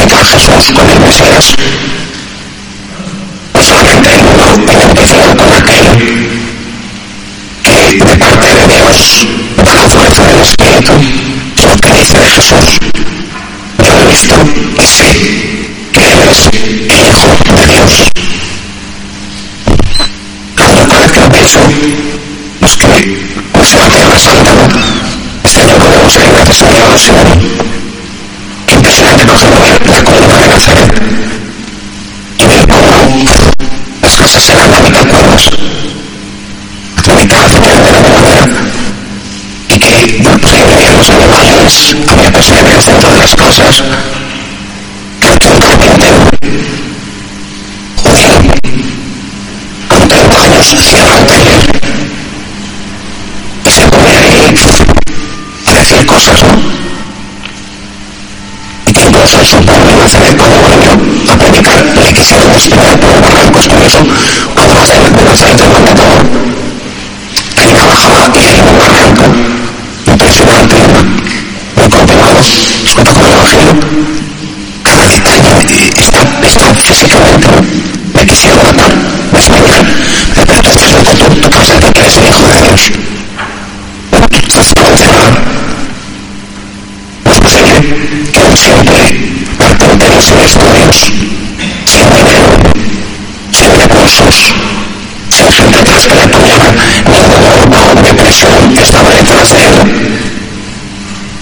Identifica 0.04 0.20
a 0.20 0.24
Jesús 0.24 0.72
con 0.72 0.90
el 0.90 1.00
Mesías, 1.00 1.54
no 3.54 3.62
solamente 3.62 4.10
lo 4.38 4.72
identifica 4.72 5.36
con 5.36 5.52
aquel 5.52 5.84
que 7.62 8.04
de 8.04 8.16
parte 8.18 8.46
de 8.46 8.66
Dios 8.74 9.26
da 9.64 9.74
la 9.74 9.88
fuerza 9.88 10.22
del 10.24 10.40
Espíritu, 10.42 10.92
lo 11.66 11.76
que 11.80 11.98
dice 11.98 12.18
de 12.18 12.30
Jesús. 12.30 12.78
Yo 13.78 13.92
he 13.92 14.06
visto 14.10 14.34
y 14.82 14.86
sé 14.86 15.10
que 15.92 16.12
Él 16.12 16.28
es 16.30 16.48
el 16.52 17.06
Hijo 17.08 17.28
de 17.56 17.66
Dios. 17.66 17.92
La 20.56 20.66
otra 20.82 21.12
que 21.12 21.20
han 21.20 21.32
dicho 21.32 21.58
es 22.60 22.76
que 22.76 22.86
no 23.58 23.64
se 23.64 23.76
va 23.76 23.86
a 23.86 23.90
quedar 23.90 24.18
saltado. 24.18 24.68
Este 25.44 25.64
no 25.66 25.78
podemos 25.78 26.12
ser 26.12 26.28
gracias 26.32 26.62
a 26.62 26.70
Dios, 26.70 27.63
que 39.78 40.22
no 40.22 40.38
pues, 40.38 40.54
había 40.54 40.92
los 40.92 41.08
animales, 41.08 41.94
había 42.08 42.32
personas 42.32 42.86
dentro 42.86 43.10
de 43.10 43.18
las 43.18 43.36
cosas 43.36 43.82
que 45.20 45.28
absolutamente 45.28 46.04
judío 47.96 48.28
con 49.88 50.08
30 50.08 50.42
años 50.42 50.74
cierra 50.80 51.16
un 51.16 51.26
taller 51.26 51.60
y 53.64 53.70
se 53.70 53.86
pone 53.88 54.16
ahí 54.16 54.54
a 55.66 55.74
decir 55.74 56.06
cosas, 56.06 56.42
¿no? 56.42 56.84
Y 58.86 58.92
que 58.92 59.00
incluso 59.00 59.38
el 59.40 59.46
sultán 59.46 59.86
de 59.86 59.96
Nazaret 59.96 60.36
cuando 60.36 60.56
volvió 60.60 61.32
a 61.32 61.36
predicar 61.36 61.84
le 61.84 62.12
quisieron 62.64 62.86
despedir 62.86 62.98
por 63.00 63.20
barrancos 63.20 63.68
con 63.68 63.82
eso 63.82 63.98
cuando 64.54 64.74
va 64.74 64.82
a 64.82 64.86
ser 64.86 65.02
de 65.02 65.24
Nazaret 65.24 65.60
el 65.60 65.68
mandador 65.70 66.54
hay 67.56 67.66
una 67.68 67.84
bajada 67.84 68.30
y 68.34 68.46
hay 68.46 68.60
un 68.60 68.78
barranco 68.78 69.22
impresionante, 70.06 70.76
muy 71.76 71.88
complicado, 71.88 72.40
escucha 72.84 73.12
con 73.12 73.24
el 73.24 73.32
Evangelio, 73.32 73.74
cada 74.82 75.06
detalle 75.08 75.50
está, 75.98 76.20
está 76.42 76.74
físicamente, 76.74 77.46
me 78.14 78.26
quisiera 78.26 78.56
matar, 78.56 78.94
me 79.32 79.38
desmayar, 79.38 79.84
pero 80.46 80.62
tú 80.62 80.70
estás 80.70 80.92
loco, 80.92 81.10
tú, 81.10 81.40
tú 81.40 81.50
puedes 81.50 81.68
sentir 81.68 81.92
que 81.92 82.00
eres 82.00 82.16
el 82.16 82.26
Hijo 82.26 82.48
de 82.48 82.62
Dios. 82.62 82.92
No 84.54 84.62
se 84.62 84.74
puede 84.74 84.96
cerrar. 84.96 85.32
No 87.24 87.32
es 87.32 87.40
posible 87.40 88.30
que 88.32 88.44
un 88.44 88.56
simple 88.56 89.44
carpintero 89.58 90.22
sin 90.22 90.38
estudios, 90.38 91.12
sin 91.86 92.10
dinero, 92.10 92.48
sin 93.52 93.80
recursos, 93.80 94.54
sin 95.30 95.52
gente 95.52 95.78
atrás 95.78 96.06
que 96.06 96.14
le 96.14 96.22
apoyara, 96.22 96.74
ningún 97.10 97.70
bajo 97.70 97.94
de 97.94 98.14
presión 98.14 98.76
estaba 98.80 99.10
detrás 99.10 99.50
de 99.50 99.66
él. 99.66 99.74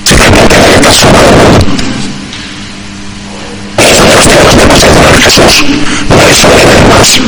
Simplemente 0.04 0.56
había 0.56 0.80
transformado 0.80 1.28
el 1.28 1.36
mundo. 1.36 1.58
Y 3.78 3.84
nosotros 3.84 4.28
tenemos 4.28 4.54
que 4.54 4.68
considerar 4.68 5.06
a 5.06 5.11
Jesús 5.22 5.64
no 6.10 6.28
es 6.28 6.44
un 6.44 6.50
líder 6.50 6.82
más. 6.88 7.20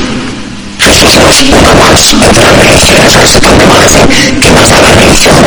Jesús 0.80 1.16
no 1.16 1.30
es 1.30 1.40
uno 1.48 1.74
más 1.80 2.12
entre 2.12 2.42
las 2.42 2.58
religiones, 2.58 3.16
a 3.16 3.22
ese 3.22 3.40
tanto 3.40 3.68
va 3.68 3.78
a 3.78 3.82
decir 3.82 4.02
que 4.40 4.50
más 4.50 4.68
da 4.68 4.80
la 4.82 4.92
religión. 4.92 5.44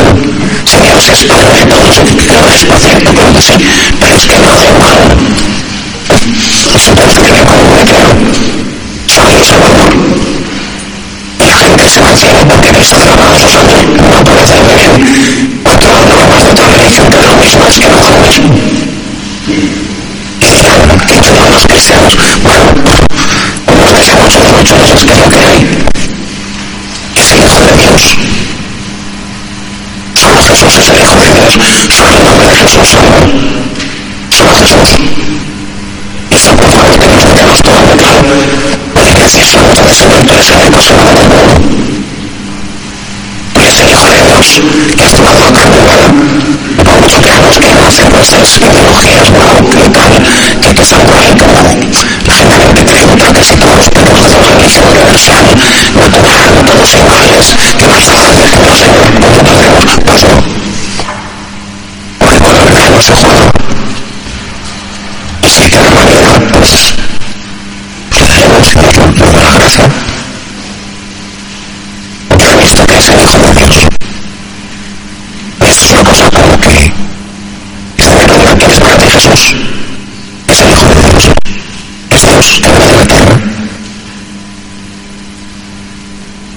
Si 0.64 0.80
Dios 0.80 1.08
es 1.08 1.24
padre 1.24 1.52
de 1.52 1.66
todos, 1.66 2.00
no 2.42 2.52
es 2.52 2.64
por 2.64 2.80
cierto, 2.80 3.12
creo 3.12 3.34
que 3.34 3.42
sí, 3.42 3.52
pero 4.00 4.16
es 4.16 4.26
que 4.26 4.38
no 4.38 4.48
da 4.48 4.64
igual. 4.64 4.98
Nosotros 6.72 7.14
tenemos 7.22 7.56
muy 7.68 7.84
claro, 7.84 8.14
soy 9.06 9.34
el 9.34 9.44
Salvador. 9.44 9.92
Y 11.40 11.44
la 11.46 11.56
gente 11.58 11.88
se 11.88 12.00
va 12.00 12.08
al 12.08 12.16
cielo 12.16 12.40
porque 12.48 12.68
Cristo 12.72 12.96
derramado 12.98 13.38
su 13.38 13.48
sangre 13.48 13.76
no 14.10 14.24
puede 14.24 14.42
hacerle 14.42 14.74
bien. 14.74 15.60
Otro 15.64 15.88
no 15.92 16.26
más 16.28 16.44
de 16.44 16.50
otra 16.50 16.66
religión 16.66 17.06
que 17.10 17.22
lo 17.22 17.36
mismo 17.36 17.66
es 17.68 17.78
que 17.78 17.88
no 17.88 17.98
haga 17.98 18.10
lo 18.10 18.20
mismo. 18.26 18.54
Y 20.40 20.46
dirán, 20.46 20.80
qué 21.06 21.20
chulos 21.20 21.47
los 21.58 21.66
cristianos. 21.66 22.16
Bueno, 22.42 22.64
unos 23.66 24.06
de 24.06 24.52
muchos, 24.52 24.78
eso 24.80 24.94
es 24.96 25.04
que 25.04 25.16
lo 25.16 25.28
que 25.30 25.38
hay. 25.38 25.68
Es 27.16 27.32
el 27.32 27.40
Hijo 27.40 27.60
de 27.60 27.72
Dios. 27.76 28.16
Solo 30.14 30.42
Jesús 30.42 30.76
es 30.76 30.88
el 30.88 30.98
Hijo 30.98 31.14
de 31.16 31.30
Dios. 31.32 31.58
Solo 31.96 32.16
el 32.16 32.24
nombre 32.24 32.46
de 32.46 32.56
Jesús 32.56 32.88
salva. 32.88 33.20
Solo 34.30 34.52
Jesús. 34.60 34.98
Y 36.30 36.34
esto 36.34 36.54
por 36.56 36.70
favor 36.70 36.92
que 36.92 37.08
tenernos 37.08 37.62
todo 37.62 37.80
muy 37.82 37.96
claro. 37.96 38.22
Puede 38.94 39.12
que 39.14 39.22
decir 39.22 39.46
solo 39.46 39.72
entonces 39.76 40.08
no 40.08 40.18
interesa 40.18 40.56
de 40.58 40.70
cosa 40.70 40.92
nada 40.94 41.14
del 41.14 41.28
mundo. 41.28 41.58
Es 43.66 43.80
el 43.80 43.88
Hijo 43.90 44.10
de 44.10 44.22
Dios 44.22 44.62
que 44.96 45.04
ha 45.04 45.10
tomado 45.10 45.44
a 45.44 45.52
carne 45.52 45.78
humana. 45.78 46.08
Mucho 47.00 47.20
que 47.20 47.30
hagamos 47.30 47.58
que 47.58 47.74
no 47.74 47.86
hacen 47.86 48.12
nuestras 48.12 48.56
ideologías, 48.58 49.30
no, 49.32 49.70
que 49.70 49.88
tal, 49.90 50.12
que 50.74 50.82
que 50.82 51.12
la 51.12 51.22
gente 51.22 51.44
que 52.24 52.74
te 52.74 52.84
pregunta 52.84 53.32
que 53.32 53.44
si 53.44 53.56
todos 53.56 53.90
tenemos 53.90 54.34
una 54.34 54.50
religión 54.50 54.88
universal, 54.88 55.44
natural, 55.94 56.64
todos 56.66 56.94
iguales, 56.94 57.54
que 57.56 57.86
fácil, 57.86 58.50
que 58.50 58.66
no 58.66 58.76
sé, 58.76 58.86
porque 59.22 59.42
no 59.42 59.52
hacemos, 59.52 59.96
pues 60.04 60.24
no. 60.24 60.68
Porque 62.18 62.40
la 62.40 62.90
no 62.90 63.02
se. 63.02 63.12
Y 65.42 65.50
si 65.50 65.62
queda 65.70 65.90
manera, 65.90 66.32
pues, 66.58 66.94
pues 68.10 68.30
haremos 68.30 68.68
que 68.68 68.82
nos 68.82 68.96
nos 68.98 69.32
dé 69.32 69.42
la 69.44 69.52
gracia. 69.52 69.88
Porque 72.28 72.50
he 72.50 72.56
visto 72.56 72.84
que 72.86 72.98
es 72.98 73.08
el 73.08 73.20
Hijo 73.20 73.38
de 73.38 73.52
Dios. 73.52 73.88
Y 75.60 75.66
esto 75.66 75.84
es 75.84 75.90
una 75.90 76.04
cosa 76.04 76.30
como 76.30 76.60
que 76.60 76.92
esta 77.98 78.26
verdad 78.26 78.56
que 78.58 78.66
es 78.66 78.80
para 78.80 78.96
ti 78.96 79.04
Jesús. 79.10 79.54
Es 80.48 80.60
el 80.60 80.70
Hijo 80.70 80.94
de 80.94 81.02
Dios. 81.02 81.34
Es 82.10 82.22
Dios 82.22 82.60
que 82.60 82.70
viene 82.70 82.86
de 82.86 82.96
la 82.96 83.06
tierra. 83.06 83.36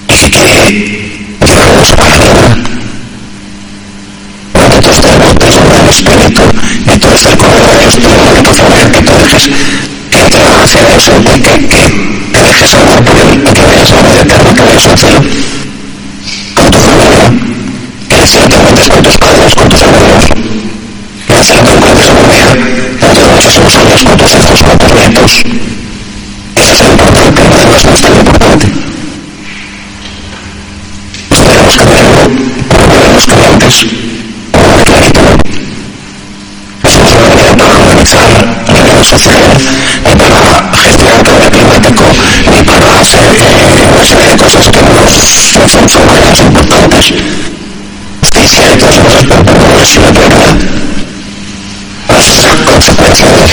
Y 0.08 0.16
que 0.16 0.30
quiere 0.30 1.22
llevarnos 1.40 1.92
a 1.92 2.08
la 2.08 2.16
vida. 2.16 2.62
Nosotros 4.54 5.00
tenemos 5.00 5.34
desde 5.34 5.80
el 5.80 5.88
Espíritu 5.88 6.42
y 6.86 6.98
tú 6.98 7.06
eres 7.08 7.24
el 7.24 7.36
Cordero 7.36 7.66
de 7.66 7.78
Dios, 7.78 7.98
pero 8.00 8.16
lo 8.16 8.30
único 8.30 8.52
que 8.52 8.90
que 8.92 9.02
tú 9.02 9.12
dejes 9.18 9.50
que 10.10 10.20
entre 10.20 10.40
la 10.40 10.50
gracia 10.50 10.80
de 10.80 10.86
Dios 10.88 11.08
en 11.08 11.24
ti, 11.24 11.40
que, 11.40 11.66
que 11.66 11.82
te 12.32 12.44
dejes 12.44 12.74
amar 12.74 13.02
por 13.04 13.16
Él 13.16 13.42
y 13.44 13.52
que 13.52 13.66
vayas 13.66 13.92
a 13.92 13.96
la 13.96 14.02
vida 14.02 14.24
con 16.54 16.70
tu 16.70 16.78
familia, 16.78 17.30
cielo 18.26 18.48
te 18.48 18.56
encuentres 18.56 18.88
con 18.88 19.02
tus 19.02 19.18
padres, 19.18 19.54
con 19.54 19.68
tus 19.68 19.82
te 21.62 21.72
encuentres 21.72 22.10
un 22.10 22.30
día 22.30 22.54
dentro 23.00 23.26
de 23.26 23.32
muchísimos 23.32 23.76
años 23.76 24.04
con 24.04 24.16
tus 24.16 24.34
hijos, 24.34 24.62
con 24.62 24.78
tus 24.78 24.92
nietos. 24.92 25.42
Eso 26.56 26.72
es 26.72 26.80
lo 26.80 26.90
importante, 26.90 27.42
lo 27.48 27.56
demás 27.58 27.84
no 27.84 27.92
es 27.92 28.00
tan 28.00 28.16
importante. 28.16 28.66
Esto 31.30 31.44
tenemos 31.46 31.76
que 31.76 31.84
verlo 31.84 32.20
como 32.68 32.86
lo 32.86 33.46
antes, 33.52 33.86
Gracias. 53.12 53.51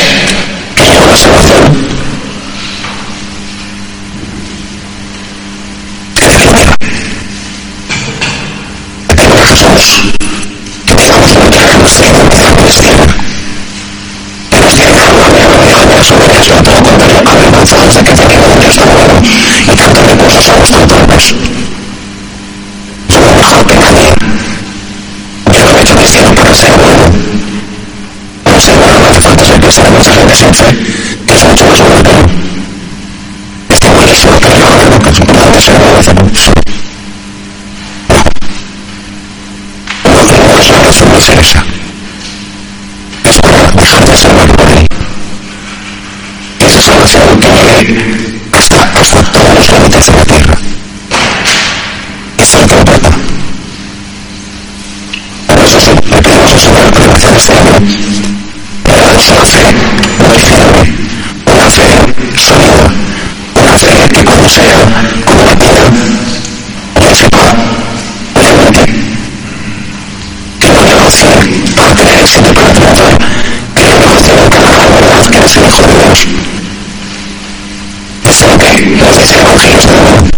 el 79.22 79.39
Evangelio 79.39 79.80
está 79.80 79.95
dado. 80.01 80.30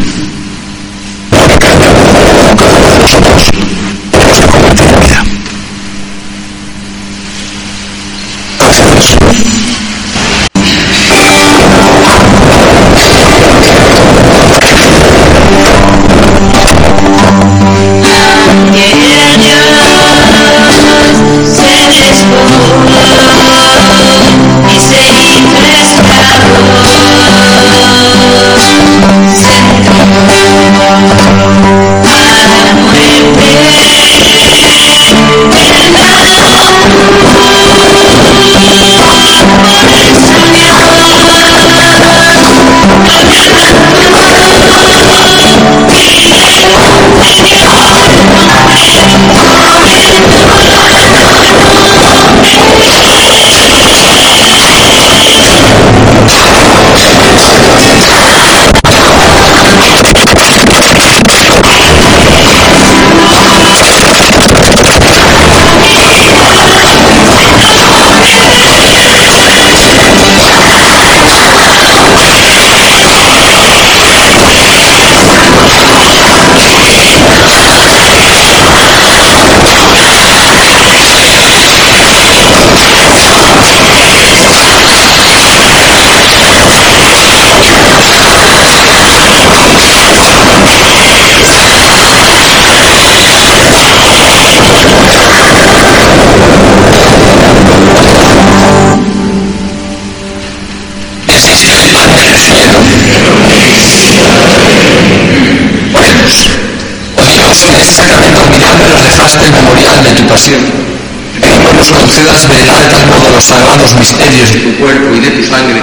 Concedas 111.90 112.48
velar 112.48 112.78
de 112.80 112.90
tal 112.90 113.08
modo 113.08 113.30
los 113.36 113.44
sagrados 113.46 113.96
misterios 113.96 114.54
de 114.54 114.60
tu 114.60 114.76
cuerpo 114.78 115.16
y 115.16 115.20
de 115.20 115.30
tu 115.32 115.44
sangre, 115.44 115.82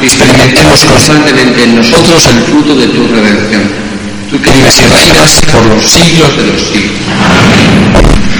experimentemos 0.00 0.84
constantemente 0.84 1.64
en 1.64 1.76
nosotros 1.76 2.26
el 2.26 2.42
fruto 2.44 2.74
de 2.74 2.86
tu 2.88 3.06
redención. 3.08 3.62
Tú 4.30 4.40
que 4.42 4.50
vives 4.50 4.80
y 4.80 4.86
reinas 4.92 5.40
por 5.52 5.64
los 5.66 5.84
siglos 5.84 6.36
de 6.36 6.46
los 6.46 6.60
siglos. 6.60 8.37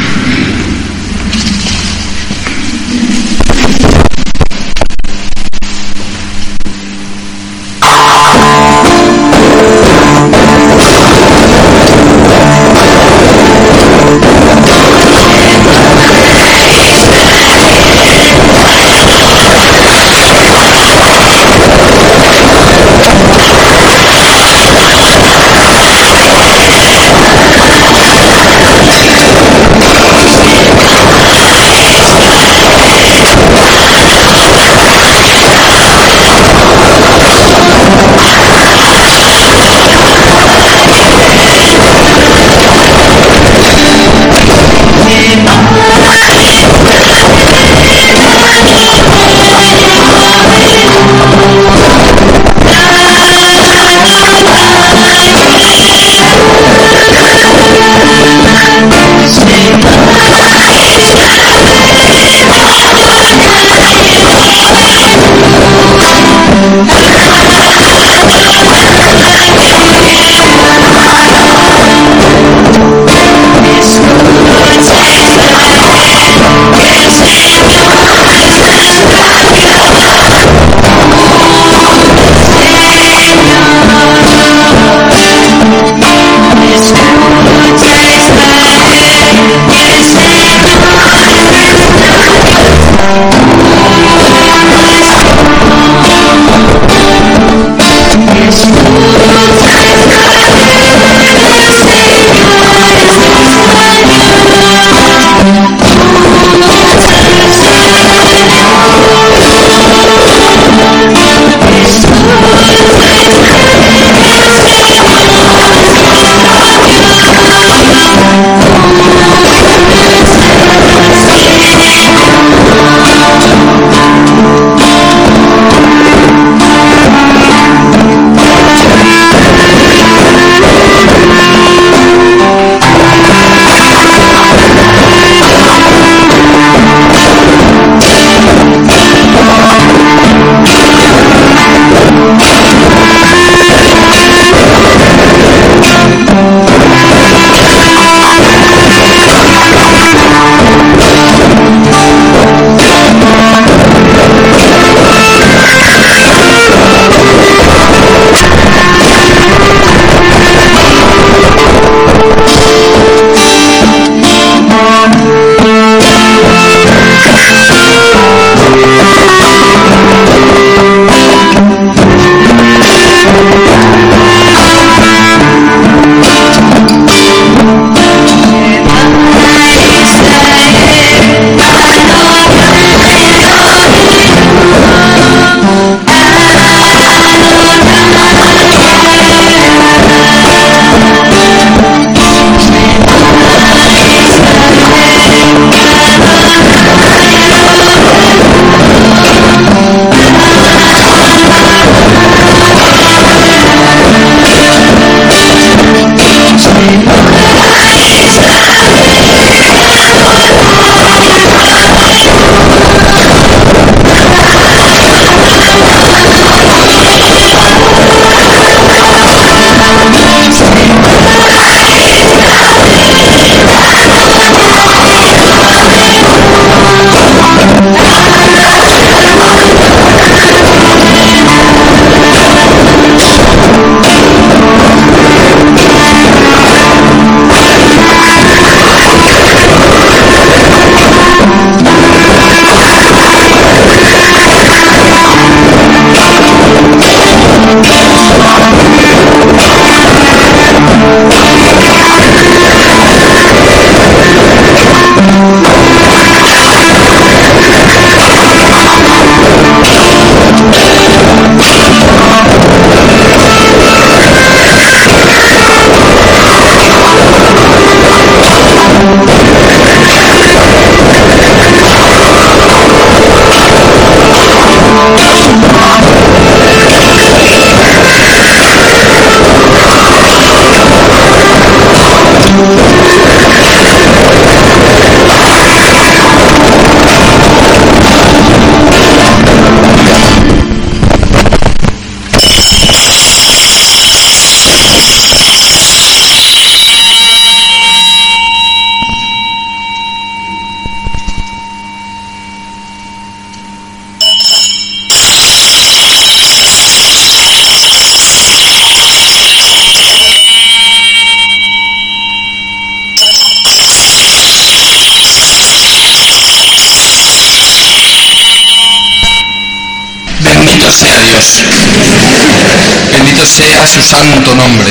Bendito 323.12 323.46
sea 323.46 323.86
su 323.86 324.02
santo 324.02 324.54
nombre. 324.56 324.90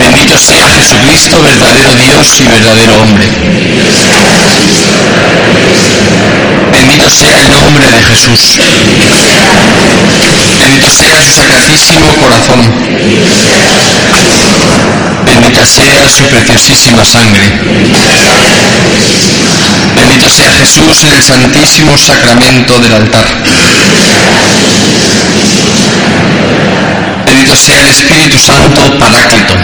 Bendito 0.00 0.36
sea 0.36 0.68
Jesucristo, 0.70 1.40
verdadero 1.44 1.94
Dios 1.94 2.40
y 2.40 2.42
verdadero 2.42 3.00
hombre. 3.00 3.26
Bendito 6.72 7.08
sea 7.08 7.38
el 7.38 7.52
nombre 7.52 7.86
de 7.88 8.02
Jesús. 8.02 8.58
Bendito 10.60 10.90
sea 10.90 11.22
su 11.22 11.30
sacratísimo 11.30 12.08
corazón. 12.20 12.58
Bendita 15.28 15.66
sea 15.66 16.08
su 16.08 16.22
preciosísima 16.24 17.04
sangre. 17.04 17.42
Bendito 19.94 20.30
sea 20.30 20.52
Jesús 20.52 21.02
en 21.04 21.12
el 21.12 21.22
santísimo 21.22 21.98
sacramento 21.98 22.78
del 22.80 22.94
altar. 22.94 23.24
Bendito 27.26 27.56
sea 27.56 27.80
el 27.80 27.88
Espíritu 27.88 28.38
Santo 28.38 28.98
Paráclito. 28.98 29.54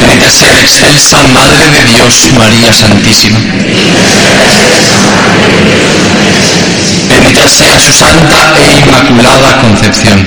Bendita 0.00 0.30
sea 0.30 0.52
la 0.52 0.60
excelsa 0.60 1.22
Madre 1.34 1.70
de 1.70 1.84
Dios, 1.84 2.28
María 2.36 2.72
Santísima. 2.72 3.38
Bendita 7.08 7.48
sea 7.48 7.78
su 7.78 7.92
santa 7.92 8.54
e 8.58 8.78
inmaculada 8.80 9.60
concepción. 9.60 10.26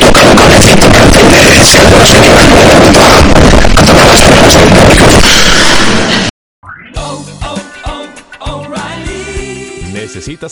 Tocando 0.00 0.34
con 0.36 0.52
el 0.52 0.62
se 1.64 1.78
a 1.78 1.86
tomar 3.84 4.06
las 4.06 4.93